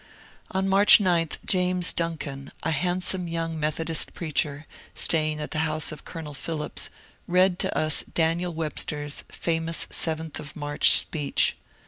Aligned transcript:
On 0.49 0.67
March 0.67 0.99
9 0.99 1.29
James 1.45 1.93
Duncan, 1.93 2.51
a 2.63 2.71
handsome 2.71 3.27
young 3.27 3.59
Methodist 3.59 4.15
preacher, 4.15 4.65
staying 4.95 5.39
at 5.39 5.51
the 5.51 5.59
house 5.59 5.91
of 5.91 6.05
Colonel 6.05 6.33
Phillips, 6.33 6.89
read 7.27 7.59
to 7.59 7.77
us 7.77 8.03
Daniel 8.11 8.51
Webster's 8.51 9.23
famous 9.29 9.85
seventh 9.91 10.39
of 10.39 10.55
March 10.55 10.89
speech. 10.89 11.55